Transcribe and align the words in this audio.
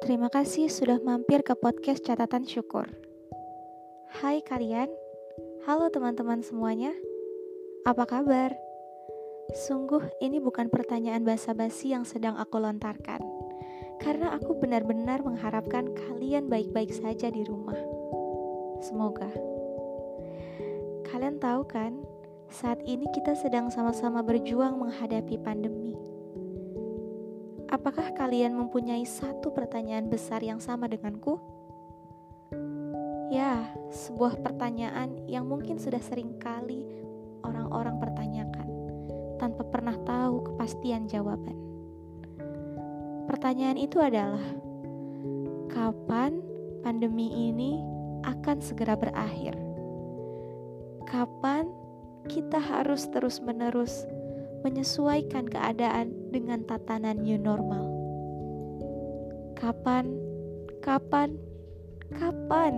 Terima 0.00 0.32
kasih 0.32 0.72
sudah 0.72 0.96
mampir 1.04 1.44
ke 1.44 1.52
podcast 1.52 2.00
Catatan 2.00 2.48
Syukur. 2.48 2.88
Hai 4.08 4.40
kalian, 4.40 4.88
halo 5.68 5.92
teman-teman 5.92 6.40
semuanya. 6.40 6.96
Apa 7.84 8.08
kabar? 8.08 8.56
Sungguh 9.52 10.00
ini 10.24 10.40
bukan 10.40 10.72
pertanyaan 10.72 11.20
basa-basi 11.20 11.92
yang 11.92 12.08
sedang 12.08 12.40
aku 12.40 12.56
lontarkan. 12.56 13.20
Karena 14.00 14.32
aku 14.32 14.56
benar-benar 14.56 15.20
mengharapkan 15.20 15.92
kalian 15.92 16.48
baik-baik 16.48 16.96
saja 16.96 17.28
di 17.28 17.44
rumah. 17.44 17.76
Semoga. 18.80 19.28
Kalian 21.12 21.36
tahu 21.36 21.68
kan, 21.68 21.92
saat 22.48 22.80
ini 22.88 23.04
kita 23.12 23.36
sedang 23.36 23.68
sama-sama 23.68 24.24
berjuang 24.24 24.80
menghadapi 24.80 25.36
pandemi 25.44 25.92
Apakah 27.70 28.10
kalian 28.18 28.58
mempunyai 28.58 29.06
satu 29.06 29.54
pertanyaan 29.54 30.10
besar 30.10 30.42
yang 30.42 30.58
sama 30.58 30.90
denganku? 30.90 31.38
Ya, 33.30 33.62
sebuah 33.94 34.42
pertanyaan 34.42 35.22
yang 35.30 35.46
mungkin 35.46 35.78
sudah 35.78 36.02
sering 36.02 36.34
kali 36.42 36.82
orang-orang 37.46 38.02
pertanyakan 38.02 38.68
tanpa 39.38 39.62
pernah 39.70 39.94
tahu 40.02 40.50
kepastian 40.50 41.06
jawaban. 41.06 41.54
Pertanyaan 43.30 43.78
itu 43.78 44.02
adalah, 44.02 44.42
kapan 45.70 46.42
pandemi 46.82 47.30
ini 47.30 47.78
akan 48.26 48.58
segera 48.58 48.98
berakhir? 48.98 49.54
Kapan 51.06 51.70
kita 52.26 52.58
harus 52.58 53.06
terus-menerus 53.14 54.10
menyesuaikan 54.60 55.48
keadaan 55.48 56.12
dengan 56.28 56.64
tatanan 56.64 57.20
new 57.24 57.40
normal. 57.40 57.88
Kapan, 59.56 60.16
kapan, 60.84 61.36
kapan? 62.12 62.74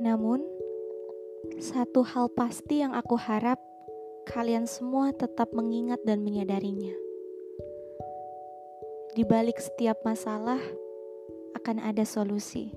Namun, 0.00 0.42
satu 1.60 2.00
hal 2.02 2.32
pasti 2.32 2.80
yang 2.80 2.96
aku 2.96 3.14
harap 3.20 3.60
kalian 4.24 4.64
semua 4.64 5.12
tetap 5.12 5.52
mengingat 5.52 6.00
dan 6.06 6.22
menyadarinya 6.24 7.09
di 9.10 9.26
balik 9.26 9.58
setiap 9.58 9.98
masalah 10.06 10.62
akan 11.58 11.82
ada 11.82 12.06
solusi. 12.06 12.70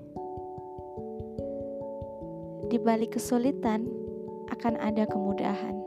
Di 2.74 2.82
balik 2.82 3.22
kesulitan 3.22 3.86
akan 4.50 4.82
ada 4.82 5.06
kemudahan. 5.06 5.78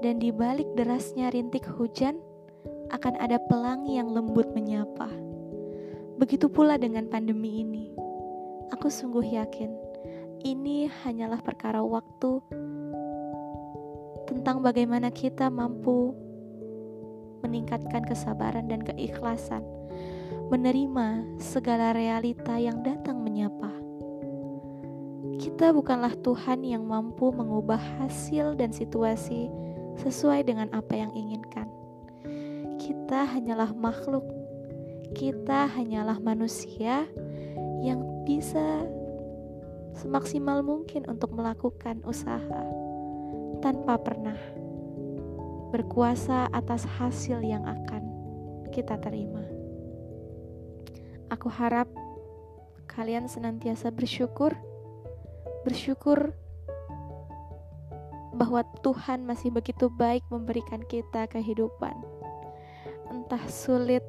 Dan 0.00 0.24
di 0.24 0.32
balik 0.32 0.64
derasnya 0.72 1.28
rintik 1.28 1.68
hujan 1.68 2.16
akan 2.88 3.12
ada 3.20 3.36
pelangi 3.44 4.00
yang 4.00 4.08
lembut 4.08 4.48
menyapa. 4.56 5.12
Begitu 6.16 6.48
pula 6.48 6.80
dengan 6.80 7.04
pandemi 7.12 7.60
ini. 7.60 7.92
Aku 8.72 8.88
sungguh 8.88 9.36
yakin 9.36 9.68
ini 10.48 10.88
hanyalah 11.04 11.44
perkara 11.44 11.84
waktu 11.84 12.40
tentang 14.24 14.64
bagaimana 14.64 15.12
kita 15.12 15.52
mampu 15.52 16.25
meningkatkan 17.46 18.02
kesabaran 18.02 18.66
dan 18.66 18.82
keikhlasan, 18.82 19.62
menerima 20.50 21.38
segala 21.38 21.94
realita 21.94 22.58
yang 22.58 22.82
datang 22.82 23.22
menyapa. 23.22 23.70
Kita 25.38 25.70
bukanlah 25.70 26.12
Tuhan 26.26 26.66
yang 26.66 26.82
mampu 26.84 27.30
mengubah 27.30 27.78
hasil 28.02 28.58
dan 28.58 28.74
situasi 28.74 29.46
sesuai 30.02 30.44
dengan 30.44 30.68
apa 30.74 30.98
yang 30.98 31.14
inginkan. 31.14 31.70
Kita 32.82 33.24
hanyalah 33.24 33.72
makhluk, 33.72 34.26
kita 35.14 35.70
hanyalah 35.70 36.18
manusia 36.20 37.06
yang 37.80 38.02
bisa 38.26 38.84
semaksimal 39.96 40.60
mungkin 40.60 41.08
untuk 41.08 41.32
melakukan 41.32 42.04
usaha 42.04 42.64
tanpa 43.64 43.96
pernah 43.96 44.36
berkuasa 45.70 46.46
atas 46.54 46.86
hasil 46.86 47.42
yang 47.42 47.66
akan 47.66 48.02
kita 48.70 48.98
terima. 49.02 49.42
Aku 51.32 51.50
harap 51.50 51.90
kalian 52.86 53.26
senantiasa 53.26 53.90
bersyukur, 53.90 54.54
bersyukur 55.66 56.30
bahwa 58.36 58.62
Tuhan 58.84 59.26
masih 59.26 59.50
begitu 59.50 59.90
baik 59.90 60.22
memberikan 60.30 60.84
kita 60.86 61.26
kehidupan. 61.26 61.96
Entah 63.10 63.42
sulit, 63.50 64.04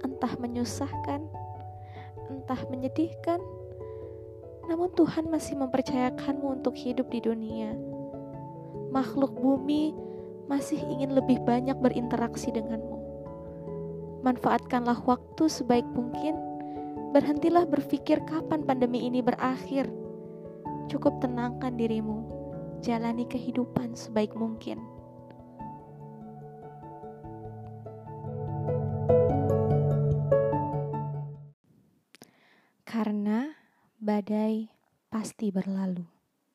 entah 0.00 0.32
menyusahkan, 0.40 1.20
entah 2.32 2.60
menyedihkan, 2.72 3.42
namun 4.64 4.88
Tuhan 4.96 5.28
masih 5.28 5.60
mempercayakanmu 5.60 6.62
untuk 6.62 6.72
hidup 6.72 7.12
di 7.12 7.20
dunia 7.20 7.93
makhluk 8.94 9.34
bumi 9.34 9.90
masih 10.46 10.78
ingin 10.78 11.18
lebih 11.18 11.42
banyak 11.42 11.74
berinteraksi 11.82 12.54
denganmu. 12.54 12.94
Manfaatkanlah 14.22 15.02
waktu 15.02 15.50
sebaik 15.50 15.84
mungkin. 15.90 16.38
Berhentilah 17.10 17.66
berpikir 17.66 18.22
kapan 18.22 18.62
pandemi 18.62 19.02
ini 19.02 19.18
berakhir. 19.18 19.90
Cukup 20.86 21.18
tenangkan 21.18 21.74
dirimu. 21.74 22.22
Jalani 22.86 23.26
kehidupan 23.26 23.98
sebaik 23.98 24.30
mungkin. 24.38 24.78
Karena 32.86 33.50
badai 33.98 34.70
pasti 35.10 35.50
berlalu. 35.50 36.13